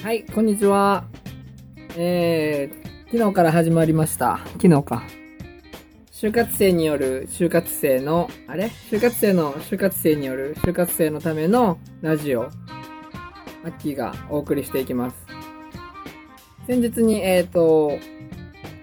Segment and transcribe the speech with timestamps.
[0.00, 1.08] はい、こんにちは。
[1.96, 4.38] えー、昨日から始まりました。
[4.52, 5.02] 昨日か。
[6.12, 8.70] 就活生による就活生の、あれ？
[8.90, 12.44] 就活生の就活生による就活生のためのラジオ。
[12.44, 12.48] ア
[13.70, 15.16] ッキーがお送りしていきます。
[16.68, 17.98] 先日に、えっ、と、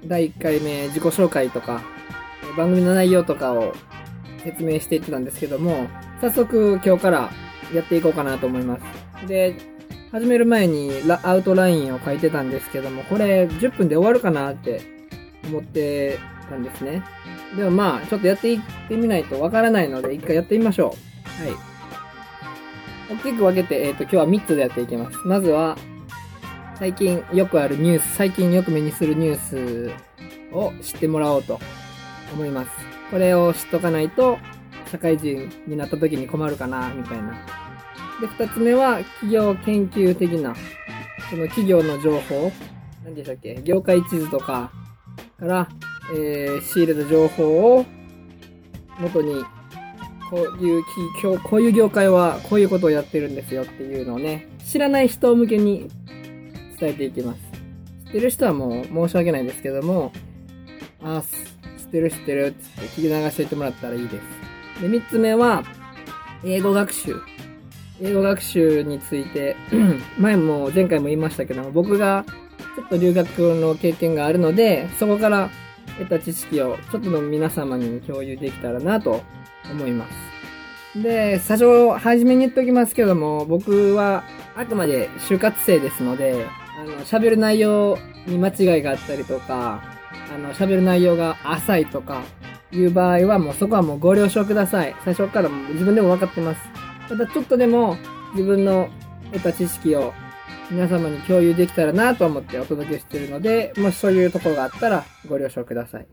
[0.05, 1.81] 第1回目自己紹介とか、
[2.43, 3.73] えー番組の内容とかを
[4.43, 5.87] 説明していってたんですけども、
[6.19, 7.29] 早速今日から
[7.73, 8.77] やっていこうかなと思いま
[9.21, 9.27] す。
[9.27, 9.74] で、
[10.11, 14.81] 始める前にラアウトラインを書いてたんですけども、これ10分で終わるかなって
[15.45, 16.19] 思って
[16.49, 17.03] たんですね。
[17.55, 20.95] でもまあ、ちょっとやっていってみないとわからないので、一回やってみましょ
[21.39, 21.43] う。
[21.43, 21.75] はい。
[23.11, 25.17] 大きく分けて、えっ、と、今日は3つでやっていきます。
[25.25, 25.77] まずは、
[26.77, 29.91] 最近よくあるニュース、最近よく目にするニュース
[30.53, 31.59] を知ってもらおうと
[32.33, 32.71] 思います。
[33.11, 34.37] これを知っとかないと、
[34.91, 37.64] 社会人になった時に困るかな、みたいな。
[38.21, 40.55] で、二つ目は、企業研究的な、
[41.29, 42.51] その企業の情報、
[43.03, 44.71] 何でしたっけ、業界地図とか
[45.39, 45.69] から、
[46.13, 47.85] えー、仕入れた情報を
[48.99, 49.43] 元に、
[50.29, 55.89] こういう企業、こういう業界はこういうことをやってるんですよっていうのをね、知らない人向けに
[56.79, 57.39] 伝えていきます。
[58.05, 60.11] 知ってる人はもう申し訳ないですけども、
[61.03, 61.21] あ、
[61.77, 64.19] 知ってる知ってるっつって聞き流しておいてもらったらいいで
[64.77, 64.81] す。
[64.81, 65.63] で、三つ目は、
[66.43, 67.34] 英語学習。
[68.01, 69.55] 英語学習について、
[70.19, 72.25] 前も前回も言いましたけども、僕が
[72.75, 75.49] ちょっと留学の経験があるので、そこから
[75.97, 79.21] 得た知識をちょっとでも皆様に共有できたらなと
[79.71, 80.07] 思いま
[80.93, 81.01] す。
[81.01, 84.23] で、最初、初めに言っておきますけども、僕は
[84.55, 86.47] あくまで就活生ですので、
[86.79, 89.83] あの、喋る内容に間違いがあったりとか、
[90.33, 92.23] あの、喋る内容が浅いとか、
[92.71, 94.95] いう場合はもうそこはもうご了承ください。
[95.03, 96.84] 最初からもう自分でも分かってます。
[97.09, 97.97] またちょっとでも
[98.33, 98.89] 自分の
[99.31, 100.13] 得た知識を
[100.71, 106.07] 皆様に共有できたらなと思ってお届けしているので、もしそういうところがあったらご了承ください。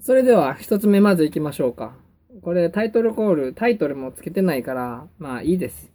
[0.00, 1.94] それでは一つ目まず行きましょうか。
[2.42, 5.92] これタイトルコール、タイトルもつけてないから、まあいいです。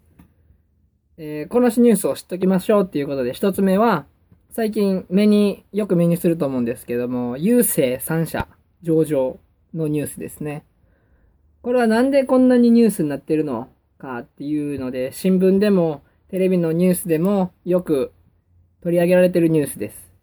[1.17, 4.05] えーこのニュースを知っときましょうっていうことで、一つ目は、
[4.51, 8.47] 最近目に、よく目にすると思うんですけども、郵政3社
[8.83, 9.39] 上場
[9.73, 10.63] のニュースですね。
[11.65, 18.13] これはなんでこんなにニュースになってるのかっていうので、新聞でもテレビのニュースでもよく
[18.83, 20.13] 取り上げられてるニュースです。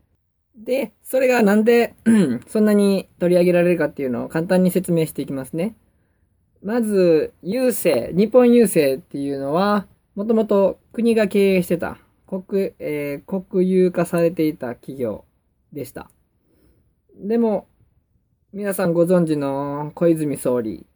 [0.56, 1.97] で、それがなんで
[2.47, 5.75] そんなに取り上げられるかっていうのを簡単に説明していきますね。
[6.62, 11.98] まず、郵政、日本郵政っていうのは、もともと国が経営してた、
[12.28, 15.25] 国、えー国有化されていた企業
[15.72, 16.08] でした。
[17.16, 17.66] でも、
[18.52, 20.86] 皆さんご存知の小泉総理、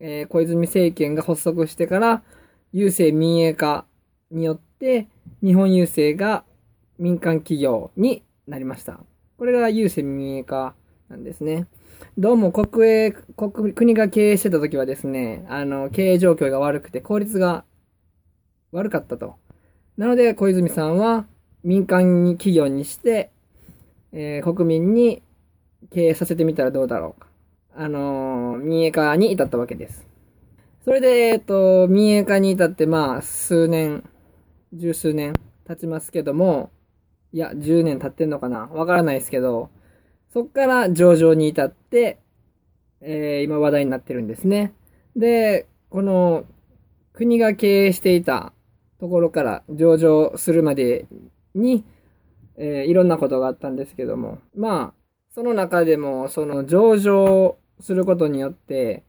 [0.00, 2.22] えー小泉政権が発足してから、
[2.72, 3.84] 郵政民営化
[4.30, 5.08] によって、
[5.42, 6.44] 日本郵政が
[6.98, 9.00] 民間企業になりました。
[9.38, 10.74] これが郵政民営化
[11.08, 11.66] なんですね。
[12.18, 17.64] どうも国営、国、国が経営してた時はですね、あの、経営状況が悪くて効率が
[18.72, 19.36] 悪かったと。
[19.96, 21.26] なので、小泉さんは
[21.62, 23.30] 民間企業にして、
[24.12, 25.22] えー国民に
[25.90, 27.28] 経営させてみたらどうだろうか。
[27.76, 30.06] あのー民営化に至ったわけです。
[30.84, 34.04] それで、えっと、民営化に至って、まあ、数年、
[34.72, 35.32] 十数年
[35.66, 36.70] 経ちますけども、
[37.32, 38.66] いや、10年経ってんのかな？
[38.68, 39.70] わからないですけど、
[40.32, 42.18] そっから上場に至って、
[43.00, 44.72] えー今話題になってるんですね。
[45.16, 46.44] で、この、
[47.12, 48.52] 国が経営していた
[49.00, 51.06] ところから上場するまで
[51.54, 51.84] に、
[52.56, 54.94] えーいろんなことがあったんですけども、まあ、
[55.34, 59.02] その中でも、その上場することによって、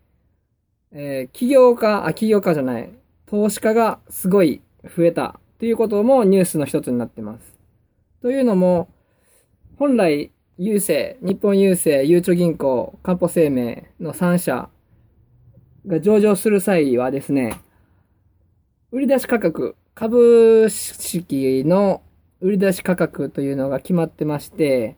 [0.92, 2.90] えー起業家、あ、起業家じゃない、
[3.26, 7.58] 投資家がすごい増えたということもニュースの一つになってます。
[8.22, 8.90] というのも、
[9.78, 14.70] 本来、郵政、日本郵政、ゆうちょ銀行、かんぽ生命の3社
[15.86, 17.60] が上場する際はですね、
[18.92, 22.02] 売り出し価格、株式の
[22.42, 24.96] 売り出し価格というのが決まってまして、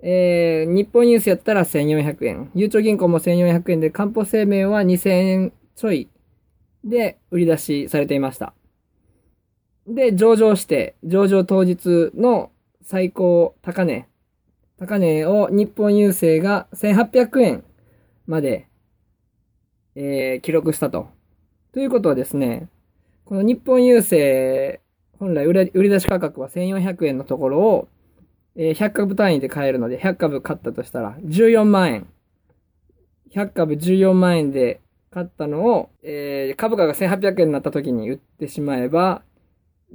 [0.00, 6.08] えー、日本郵政やったら1400円、ゆうちょ銀行も1400円で、かんぽ生命は2000円ちょい
[6.84, 8.54] で売り出しされていました。
[9.86, 12.50] で、上場して、上場当日の
[12.82, 14.08] 最高高値、
[14.78, 17.64] 高値を日本郵政が1800円
[18.26, 18.68] まで、
[19.94, 21.08] えー記録したと。
[21.72, 22.68] ということはですね、
[23.24, 24.80] この日本郵政、
[25.18, 27.88] 本来売り出し価格は1400円のところを、
[28.56, 32.06] えー100株単位で買えるので、100株買ったとしたら14万円。
[33.34, 34.80] 100株14万円で
[35.10, 39.22] 買ったのを、えー株価が1800円になった時に売ってしまえば、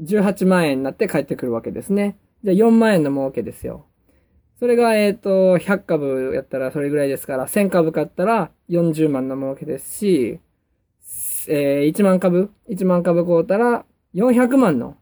[0.02, 2.18] 18万円になって帰ってくるわけですね。
[2.44, 3.86] じゃあ4万円の儲けですよ。
[4.60, 10.40] それが、えっ、ー、と、100株やったらそれぐらいですから、1000株買ったら40万の儲けですし、
[11.48, 14.98] えー、1万株 ?1 万株買うたら400万の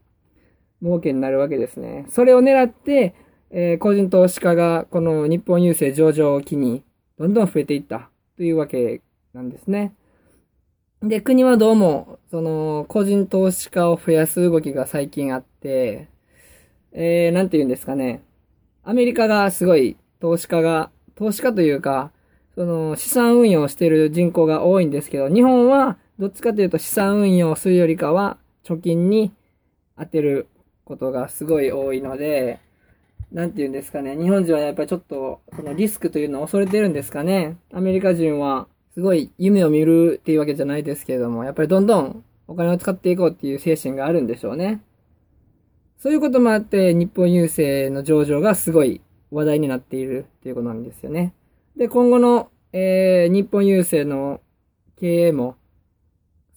[0.82, 2.06] 儲けになるわけですね。
[2.10, 3.16] それを狙って、
[3.52, 6.84] えー、個人投資家がこの日本郵政上場を機に
[7.18, 9.02] どんどん増えていったというわけ
[9.34, 9.94] なんですね。
[11.02, 16.10] で、国はどうも、その、個人投資家を増やす動きが最近あって、
[16.92, 18.22] えー、なんて言うんですかね。
[18.84, 22.12] アメリカがすごい投資家が、投資家というか、
[22.54, 29.32] その、資産運用している人口が多いんですけど、日本はどっちかというと資産運用するよりかは、貯金に
[29.98, 30.48] 当てる
[30.84, 32.60] ことがすごい多いので、
[33.32, 34.16] なんて言うんですかね。
[34.16, 37.58] 日本人はやっぱりちょっと、このリスクというのを恐れてるんですかね。
[37.72, 44.82] アメリカ人は、すごい夢を見るっていうわけじゃないですけれども、やっぱりどんどんお金を使っていこうっていう精神があるんでしょうね。
[46.00, 51.34] そういうこともあって、日本郵政の上場がすごい話題になっているっていうことなんですよね。
[51.78, 54.42] で、今後の、えー、日本郵政の
[55.00, 55.56] 経営も、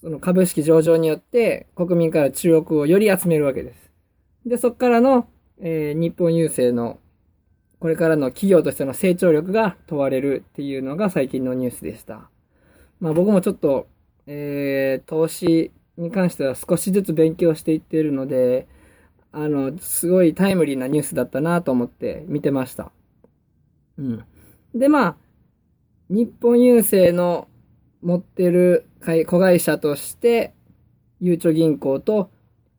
[0.01, 3.91] その株式上場によって国民から注目をより集めるわけです。
[4.47, 5.29] で、そこからの、
[5.65, 6.99] えー、日本郵政の
[7.79, 12.29] これからの企業としての成長力が問われるっていうのが最近のニュースでした。
[13.01, 13.87] まあ僕もちょっと、
[14.27, 18.67] えー、投資に関しては少しずつ勉強していっているので、
[19.31, 22.93] あの、すごいタイムリーなニュースだったなと思って見てました。
[23.99, 24.25] うん。
[24.75, 25.17] で、まあ、
[26.09, 27.49] 日本郵政の
[28.03, 28.87] 持ってる
[29.27, 30.55] 子会社として、
[31.21, 32.31] ゆうちょ銀行と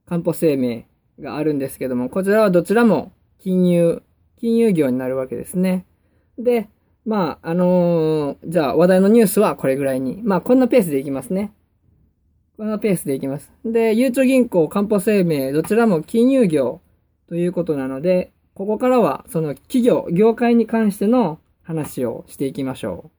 [0.06, 0.86] かんぽ生命
[1.20, 4.04] があるんですけども、こちらはどちらも金融
[4.44, 5.86] 金融業になるわけですね。
[6.38, 6.68] で、
[7.06, 10.20] まあ、あのー、じゃあ話題のニュースはこれぐらいに。
[10.22, 11.54] まあ、こんなペースでいきますね。
[12.58, 13.52] こんなペースでいきます。
[13.64, 16.82] で、ゆうちょ銀行、かんぽ生命、どちらも金融業
[17.30, 23.12] ということなので、ここからはその企業、業界に関しての話をしていきましょう。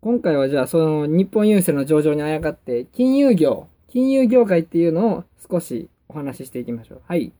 [0.00, 7.02] 今回はじゃあその日本郵政の上場にあやかって金融業、金融業界っていうのを少しお話ししていきましょう。
[7.06, 7.32] はい。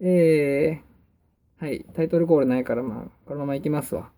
[0.00, 1.86] えー、はい。
[1.94, 4.10] タイトルコールないから、まあ、このまま行きますわ。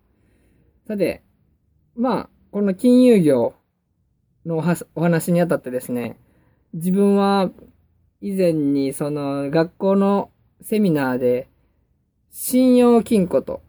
[0.87, 1.23] さて、
[1.95, 3.53] まあ、この金融業
[4.45, 4.57] の
[4.95, 6.19] お話にあたってですね、
[6.73, 7.49] 自分は
[8.19, 10.31] 以前にその学校の
[10.61, 11.47] セミナーで
[12.29, 13.61] 信用金庫と、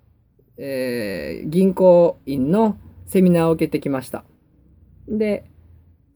[0.56, 2.76] えー、銀行員の
[3.06, 4.25] セミナーを受けてきました。
[5.06, 5.44] で、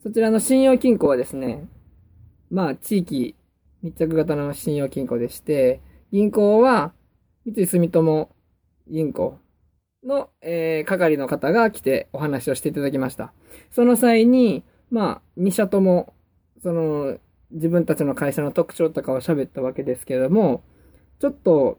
[0.02, 1.68] そちらの信用金庫はですね、
[2.50, 3.36] まあ地域
[3.82, 5.80] 密着型の信用金庫でして、
[6.12, 6.92] 銀行は
[7.44, 8.28] 三井住友
[8.88, 9.38] 銀行
[10.04, 13.32] の、えー、係の方が来てお話をしていただきました。
[13.70, 16.14] その際に、まあ、2社とも、
[16.62, 17.18] その、
[17.50, 20.62] 自分たちの会社の特徴とかを喋ったわけですけれども、
[21.20, 21.78] ちょっと、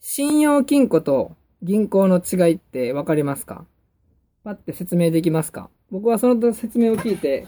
[0.00, 3.66] 信用金庫と銀行の違いってわかりますか？
[4.42, 5.70] パって説明できますか？
[5.90, 7.46] 僕はその説明を聞いて、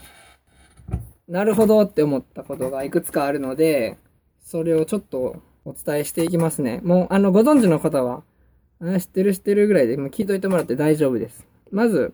[1.27, 3.97] なるほどって思ったことがいくつかあるので、
[4.39, 6.81] それをちょっとお伝えしていきますね。
[6.83, 8.23] もう、あの、ご存知の方は、
[8.79, 11.47] あ知ってる知ってるぐらいで、もう聞いといてもらって大丈夫です。
[11.71, 12.13] まず、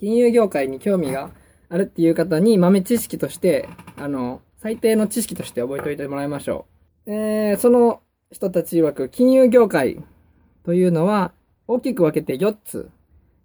[0.00, 1.30] 金融業界に興味が
[1.68, 6.66] あるっていう方に豆知識として、あの、最低の知識として覚えておいてもらいましょ
[7.06, 7.12] う。
[7.12, 8.00] えー、その
[8.32, 10.02] 人たち曰く、金融業界
[10.64, 11.32] というのは、
[11.68, 12.90] 大きく分けて4つ、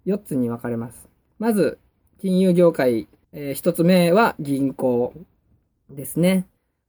[0.06, 1.08] 4つに分かれます。
[1.38, 1.78] まず、
[2.20, 5.14] 金融業界、えー、1つ目は銀行
[5.90, 6.46] ですね。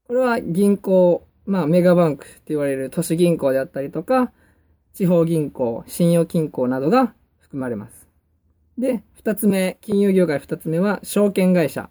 [0.07, 4.31] これは銀行まあ、メガバンクって言われる都市銀行であったりとか、
[4.93, 8.07] 地方銀行、信用金庫などが含まれます。
[8.77, 11.89] で、二つ目、金融業界二つ目は証券会社。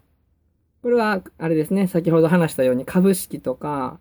[0.81, 3.99] これは、あれですね、先ほど話したように株式とか、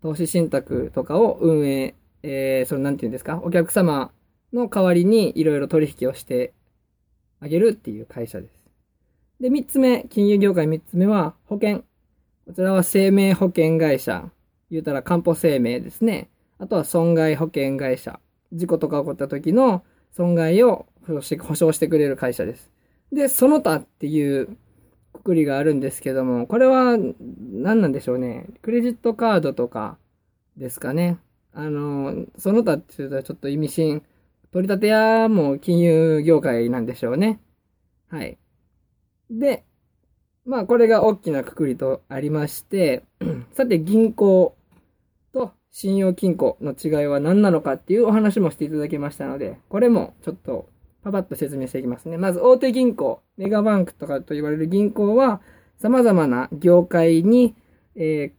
[0.00, 4.12] 投資信託とかを運営、えー、それなんて言うんですか、お客様
[4.52, 6.52] の代わりにいろいろ取引をして
[7.40, 8.63] あげるっていう会社です。
[9.40, 11.84] で、三つ目、金融業界三つ目は保険。
[12.46, 14.30] こちらは生命保険会社。
[14.70, 16.30] 言うたら、かんぽ生命ですね。
[16.58, 18.20] あとは損害保険会社。
[18.52, 22.70] 事故とか起こった時の損害を保証してくれる会社です。
[23.12, 24.56] で、その他っていう
[25.12, 26.96] くくりがあるんですけども、これは
[27.38, 28.46] 何なんでしょうね。
[28.62, 29.98] クレジットカードとか
[30.56, 31.18] ですかね。
[31.52, 34.02] あの、その他って言うとちょっと意味深。
[34.52, 37.40] 取り立て屋も金融業界なんでしょうね。
[38.08, 38.38] はい。
[39.38, 39.64] で、
[40.44, 43.04] まあこれが大きなくくりとありまして、
[43.52, 44.56] さて銀行
[45.32, 50.68] と信用金庫の違いは何なのかっていうお話もしていただきましたので、これもちょっと
[51.02, 52.16] パパッと説明していきますね。
[52.16, 55.40] まず大手銀行、メガバンクとかと言われる銀行は
[55.78, 57.54] 様々な業界に、
[57.96, 58.32] え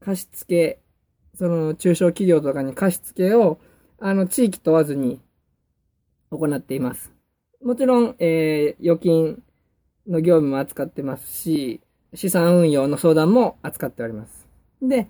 [0.00, 0.80] ー、貸付、
[1.38, 3.58] その中小企業とかに貸付を、
[3.98, 5.20] あの、地域問わずに
[6.30, 7.12] 行っています。
[7.62, 9.42] もちろん、えー、預金
[10.10, 11.80] の業務も扱ってますし、
[12.14, 14.48] 資産運用の相談も扱っております。
[14.82, 15.08] で、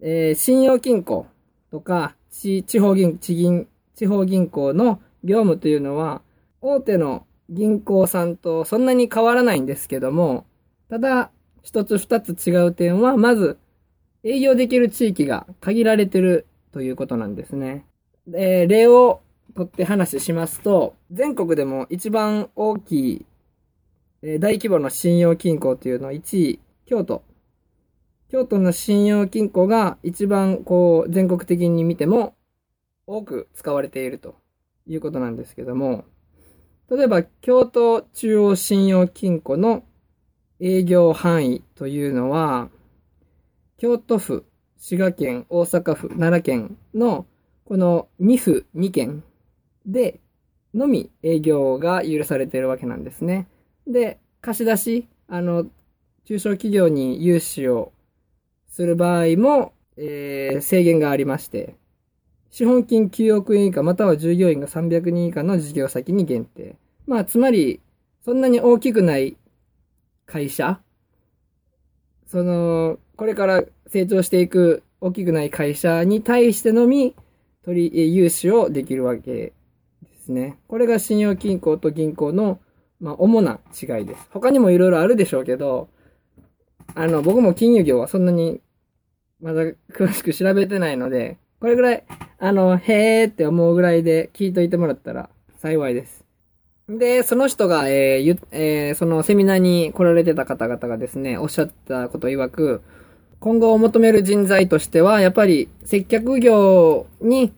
[0.00, 1.26] えー、信用金庫
[1.70, 6.22] とか、地方銀、地銀、地方銀行の業務というのは、
[6.60, 10.46] 大手の銀行さんとそんなに変わらないんですけども、
[10.88, 11.30] ただ、
[11.62, 13.58] 一つ二つ違う点は、まず、
[14.22, 17.84] 営業できる地域が限られてるということなんですね。
[18.32, 19.20] えー、例を
[19.54, 23.26] 取って話しますと、全国でも一番大きい、
[24.26, 27.22] え、大規模の信用金庫というのは1位、京都。
[28.30, 32.34] 京都の信用金庫が一番こう全国的に見ても
[33.06, 34.34] 多く使われていると
[34.86, 36.06] いうことなんですけども、
[36.90, 39.84] 例えば京都中央信用金庫の
[40.58, 42.70] 営業範囲というのは、
[43.76, 44.46] 京都府、
[44.78, 47.26] 滋賀県、大阪府、奈良県の
[47.66, 49.22] この2府2県
[49.84, 50.18] で
[50.72, 53.48] のみ営業が許されているわけなんですね。
[53.86, 55.66] で、貸し出し、あの、
[56.24, 57.92] 中小企業に融資を
[58.68, 61.76] する場合も、えー、制限がありまして、
[62.50, 66.76] 資本金9億円以下または従業員が300人以下の事業先に限定。
[67.06, 67.80] まあ、つまり、
[68.24, 69.36] そんなに大きくない
[70.24, 70.80] 会社
[72.26, 77.14] その、これから成長していく大きくない会社に対してのみ、
[77.64, 79.52] 取り、融資をできるわけで
[80.24, 80.58] すね。
[80.66, 82.58] これが信用金庫と銀行の、
[83.04, 84.28] まあ、主な違いです。
[84.32, 85.88] 他にもいろいろあるでしょうけど、
[86.94, 88.62] あの、僕も金融業はそんなに、
[89.42, 92.04] まだ詳しく調べてないので、これぐらい、
[92.38, 96.24] あの、へーって思うぐらいで聞いといてもらったら幸いです。
[96.88, 102.80] で、その人が、えー、ゆ、えー、そのセミナーに来られてた方々がですね、おっしゃったこと曰く、
[103.38, 107.52] 今後を求める人材としては、やっぱり接客業に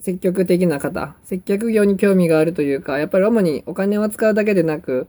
[0.00, 5.08] 積極的な方、接客業に興味があるというか、やっぱり主にお金を使うだけでなく、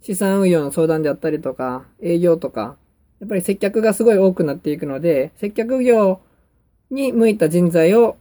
[0.00, 2.76] 資産運用の相談であったりとか、営業とか、
[3.20, 6.20] やっぱり接客がすごい多くなっていくので、接客業
[6.90, 8.16] に向いた人材を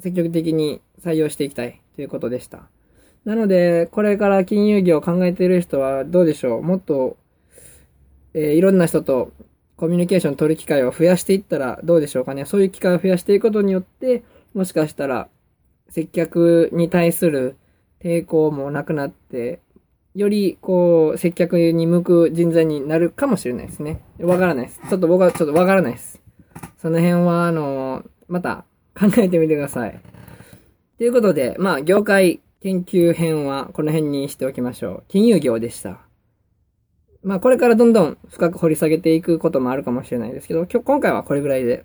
[0.00, 2.62] 積極的に採用していきたいということでした。
[3.26, 6.62] なので、これから金融業を考えている人はどうでしょう？
[6.62, 7.18] もっと、
[8.32, 9.32] えー、いろんな人と
[9.76, 12.46] コミュニケーション取る機会を増やしていったらどうでしょうかね？
[12.46, 14.22] そういう機会を増やしていくことによって、
[14.54, 15.28] もしかしたら
[15.88, 17.56] 接客に対する
[18.00, 19.60] 抵抗もなくなって、
[20.14, 24.02] より、こう、接客に向く人材になるかもしれないですね。
[24.18, 24.80] わからないです。
[24.88, 26.22] ちょっと僕はちょっとわからないです。
[26.78, 28.64] その辺は、あの、また
[28.98, 30.00] 考えてみてください。
[30.96, 35.02] ということで、まあ、業界研究編はこの辺にしておきましょう。
[35.08, 36.00] 金融業でした。
[37.22, 41.84] まあ、これからどんどん深く掘り下げていくこともあるかもしれないですけど、今日、今回はこれぐらいで。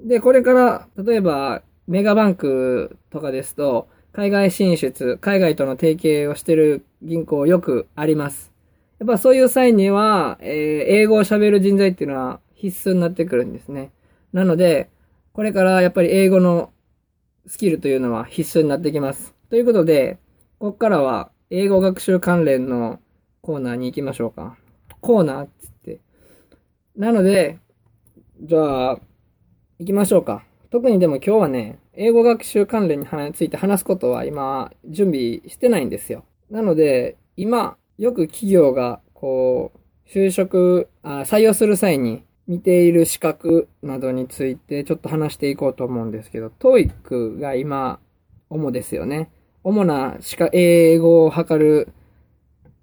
[0.00, 8.52] で、これから、例えば、メガバンクとかですと、海外進出、海外との提携をしてる銀行よくあります。
[8.98, 10.50] やっぱそういう際には、えー、
[10.92, 13.92] 英語を喋る人材っていうのは必須になってくるんですね。
[14.32, 14.90] なので、
[15.32, 16.72] これからやっぱり英語の
[17.46, 19.34] スキルというのは必須になってきます。
[19.48, 20.18] ということで、
[20.58, 23.00] ここからは英語学習関連の
[23.40, 24.58] コーナーに行きましょうか。
[25.00, 26.00] コーナーっつって。
[26.96, 27.58] なので、
[28.42, 29.00] じゃあ、
[29.78, 30.44] 行きましょうか。
[30.70, 36.24] 特にでも今日はね、英語学習関連について話すことは今、準備してないんですよ。
[36.48, 47.98] なので、今、よく企業が、こう、就職あ、採用する際に見ている資格などについてちょっと話していこうと思うんですけど、TOEIC が今、
[48.48, 49.28] 主ですよね。
[49.64, 51.88] 主な資格、英語を測る、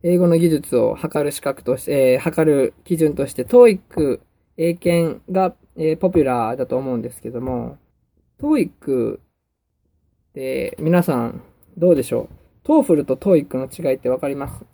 [0.04, 4.20] 英語の技術を測る資格として、えー、測る基準として、TOEIC
[4.58, 7.78] 英検がえー、ポピュラーだと思うんですけども、
[8.40, 9.22] トーイック
[10.30, 11.42] って皆さん
[11.78, 12.36] どうでしょう？
[12.64, 14.66] トーフルとトーイックの違いってわかります？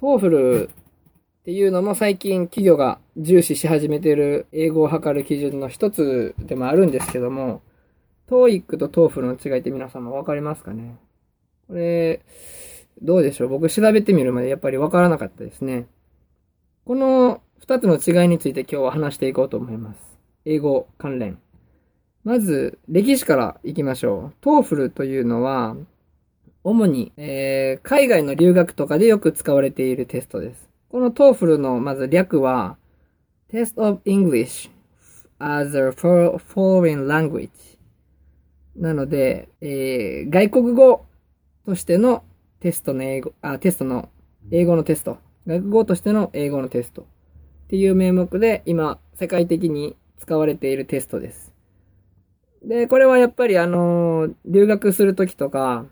[0.00, 7.62] トーフルっていうのも最近企業が重視し始めてる英語を測る基準の一つでもあるんですけども、
[8.26, 10.96] トーイックとトーフルの違いって皆さんもわかりますかね？
[11.68, 12.20] これ、
[13.02, 13.48] どうでしょう？
[13.48, 15.86] 僕調べてみるまでやっぱりわからなかったですね。
[16.84, 20.00] この二つの違いについて今日は話していこうと思います。
[20.44, 21.38] 英語関連。
[22.24, 24.34] まず、歴史から行きましょう。
[24.40, 25.76] トーフルというのは、
[26.64, 30.68] 主に、えー、海外の留学とかでよく使われているテストです。
[30.88, 32.76] このトーフルのまず略は、
[33.52, 34.68] Test of English
[35.38, 37.48] as a Foreign Language
[38.74, 41.04] なので、えー、外国語
[41.64, 42.24] としての
[42.58, 44.08] テストの英語、あ、テストの、
[44.50, 45.18] 英語のテスト。
[45.46, 47.06] 外国語としての英語のテスト。
[47.72, 51.54] っていう名目で今世界的に使われているテストです。
[52.62, 55.86] で、これはやっぱりあの留学するときとか、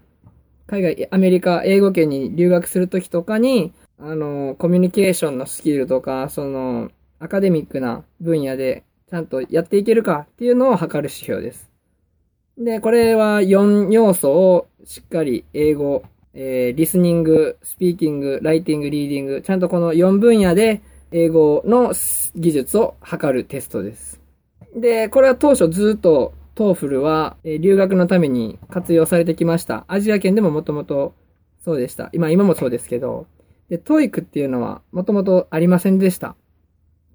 [0.66, 11.70] 海外、アメリカ、英語圏に留学するときとかに、あのコミュニケーションのスキルとか、その、アカデミックな分野でちゃんとやっていけるかっていうのを測る指標です。
[12.58, 16.02] で、これは4要素をしっかり英語、
[16.34, 21.92] えーリスニング、スピーキング、ライティング、リーディング、ちゃんとこの4分野で英語の
[22.34, 24.20] 技術を測るテストです。
[24.74, 29.84] で、これは当初ずっと TOEFL は、留学のために活用されてきました。
[29.88, 31.14] アジア圏でももともと
[31.64, 32.10] そうでした。
[32.12, 33.26] 今、今もそうですけど。
[33.68, 36.36] で、TOEIC っていうのはもともとありませんでした。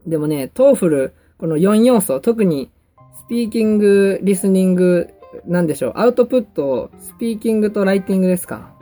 [0.06, 2.72] でもね、TOEFL、この4要素、特に
[3.26, 5.10] スピーキング、リスニング、
[5.46, 8.74] なんでしょう、アウトプット、スピーキングとライティングですか。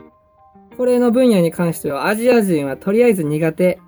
[0.76, 3.80] これの分野に関しては、アジア人はとりあえず苦手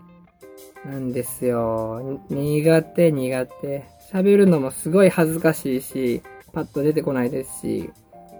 [0.86, 2.20] なんですよ。
[2.30, 3.84] 苦手、苦手。
[4.12, 7.90] 喋るのもすごい恥ずかしいし、パッと出てこないですし、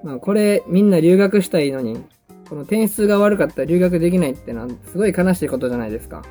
[0.04, 2.04] まあこれみんな留学したいのに、
[2.48, 6.22] この点数が悪かったら留学できないってのはすごい悲しいことじゃないですか。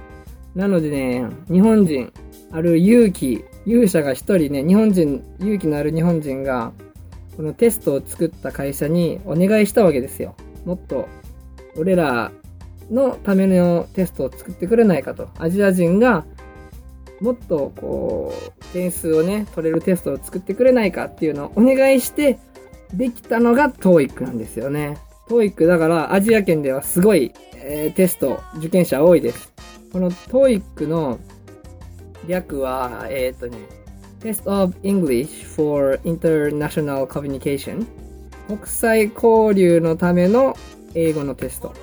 [0.56, 2.14] なのでね、日本人、
[2.52, 6.72] ある勇気、勇者が一人ね、日本人、勇気のある日本人が、
[7.36, 10.36] このテストを作った会社にお願いしたわけですよ。
[10.64, 11.10] もっと、
[11.76, 12.32] 俺ら
[12.92, 15.30] のためのテストを作ってくれないかと。
[15.38, 16.26] アジア人が、
[17.22, 22.38] もっとこう、点数をね、取れるテストを作ってくれないかっていうのをお願いして、
[22.94, 24.98] できたのが TOEIC なんですよね。
[25.28, 29.54] TOEIC だからアジア圏ではすごい、えーテスト、受験者多いです。
[29.92, 31.20] この TOEIC の
[32.28, 33.58] 略は、えっ、とね、
[34.26, 37.86] Test of English for International Communication
[38.48, 40.56] 国際交流のための
[40.96, 41.74] 英語のテスト。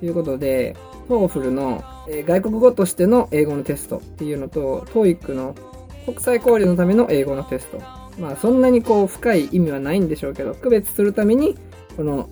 [0.00, 0.76] ということで、
[1.08, 5.54] TOEFL の、え外国語としての英語のテストっていうのと、TOEIC の
[6.04, 7.78] 国際交流のための英語のテスト。
[8.18, 11.56] まあそんなにこう深い意味はないんでしょうけど、区別するために、
[11.96, 12.28] この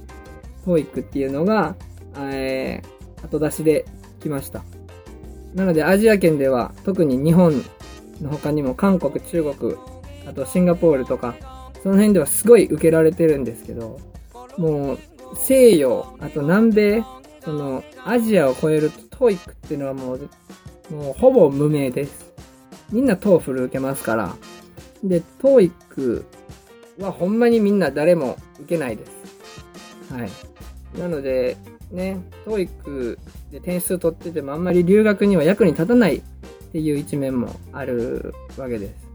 [0.67, 1.77] TOEIC っていうのが、
[2.17, 3.85] えー後出しで
[4.21, 4.63] 来ました。
[5.55, 7.63] なのでアジア圏では特に日本
[8.21, 9.75] の他にも韓国、中国、
[10.29, 11.35] あとシンガポールとか、
[11.83, 13.99] その辺ではすごい受けられてるんですけど、
[14.59, 14.99] もう
[15.37, 17.05] 西洋、あと南米、
[17.47, 20.29] そのアジアを超えると TOEIC っていうのはもう、
[20.91, 22.35] もうほぼ無名です。
[22.91, 24.35] みんな TOEFL 受けますから。
[25.05, 26.25] で、TOEIC
[26.99, 30.13] はほんまにみんな誰も受けないです。
[30.13, 30.31] はい。
[30.99, 31.57] なので、
[31.93, 33.17] ね、TOEIC
[33.53, 36.23] で点数取っててもあんまり留学には役に立たないっ
[36.73, 39.07] ていう一面もあるわけです。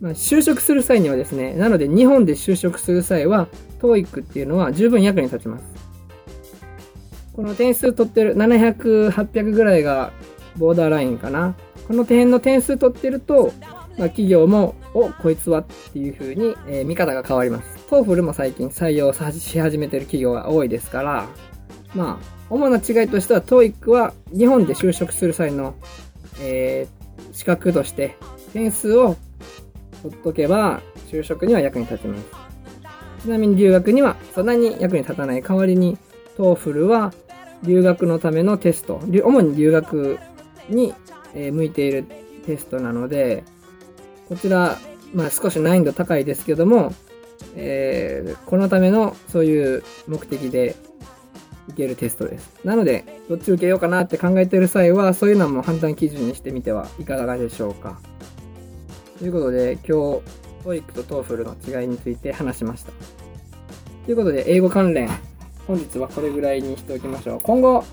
[0.00, 3.46] まあ、就職する際にはですね、なので日本で就職する際は、
[3.80, 5.81] TOEIC っていうのは十分役に立ちます。
[7.34, 10.12] この点数取ってる、700、800ぐらいが
[10.56, 11.54] ボーダーラインかな。
[11.88, 13.52] この点の点数取ってると、
[13.98, 17.78] まあ、企業も、お、こいつはっていう風に、えー見方が変わります。
[17.88, 21.26] TOEFL も最近採用さし始めてる企業が多いですから、
[21.94, 25.74] まあ、主な違いとしては TOEIC は日本で就職する際の、
[26.40, 28.16] えー資格として
[28.52, 29.16] 点数を
[30.02, 32.24] 取っとけば就職には役に立ちます。
[33.22, 35.96] ちなみに留学にはそんなに役に立たない代わりに
[36.36, 37.12] TOEFL は
[37.62, 40.18] 留学のためのテスト、主に留学
[40.68, 40.94] に、
[41.34, 42.04] 向いている
[42.44, 43.44] テストなので、
[44.28, 44.78] こちら、
[45.14, 46.92] まあ少し難易度高いですけども、
[47.54, 50.76] えーこのためのそういう目的で
[51.68, 52.60] 受けるテストです。
[52.64, 58.00] なので、どっち受けようかなって考えている際は、そういうのも判断基準にしてみてはいかがでしょうか。
[59.18, 60.22] ということで、今日、
[60.64, 62.92] TOEIC と TOEFL の違いについて話しました。
[64.04, 65.08] ということで、英語関連、
[65.66, 67.40] 本日はこれぐらいにしておきましょう。
[67.42, 67.84] 今後、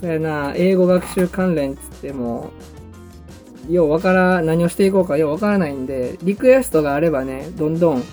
[0.00, 2.50] そうやな、英語学習関連つっても、
[3.68, 8.04] ようわから、何をしていこうかようわからないんで、リクエストがあればね、どんどん受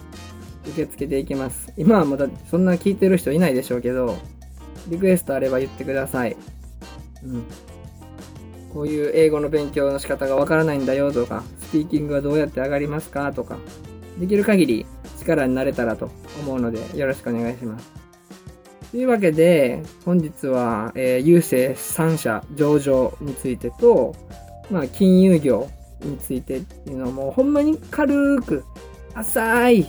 [0.75, 1.71] け付けていきます。
[1.77, 4.17] 今はまだそんな聞いてる人いないでしょうけど、
[4.89, 6.35] リクエストあれば言ってください。
[7.23, 7.43] うん。
[8.73, 13.57] こういう英語の勉強の仕方がわからないんだよとか、スピーキングはどうやって上がりますかとか、
[14.19, 14.85] できる限り
[15.19, 18.06] 力になれたらと思うので、よろしくお願いします。
[18.91, 24.15] というわけで、本日は、えー、郵政3社上場についてと、
[24.71, 25.69] まあ、金融業
[26.01, 28.63] についてっていうのもほんまに軽く、
[29.13, 29.87] 浅い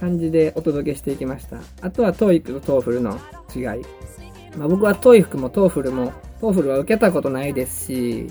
[0.00, 1.58] 感じでお届けしていきました。
[1.80, 3.18] あとは TOEIC と TOEFL の
[3.54, 3.84] 違い。
[4.56, 8.30] まあ僕は TOEIC も TOEFL も TOEFL は受けたことないですし、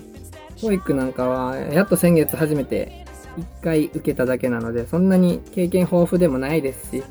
[0.57, 3.05] TOEIC なんかはやっと先月初めて
[3.37, 7.03] 1回受けただけなので、そんなに経験豊富でもないですし、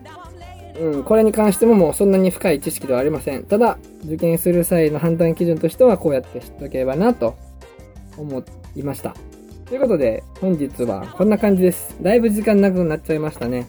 [0.80, 3.44] うん、これに関してももうそんなに深い知識ではありません。
[3.44, 7.36] ただ、受験する際の判断基準としてはこうやって知っておければなと
[8.16, 8.42] 思
[8.74, 9.14] いました。
[9.66, 11.96] ということで、本日はこんな感じです。
[12.02, 13.66] だいぶ時間なくなっちゃいましたね。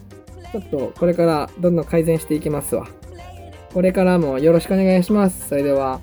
[0.52, 2.86] ちょっとこれからどんどん改善していきますわ。
[3.72, 5.48] これからもよろしくお願いします。
[5.48, 6.00] それでは、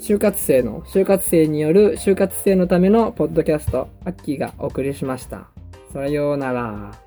[0.00, 5.48] 就活生の、就活生による就活生のためのポッドキャスト、アッキーがお送りしました。
[5.92, 7.03] さようなら。